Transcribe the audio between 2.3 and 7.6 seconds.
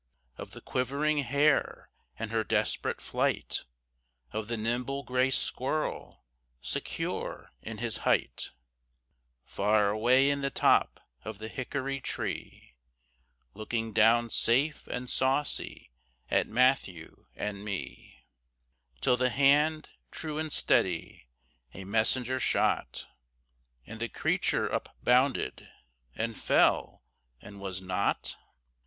her desperate flight, Of the nimble gray squirrel secure